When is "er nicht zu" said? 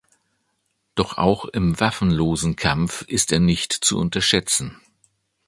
3.31-3.99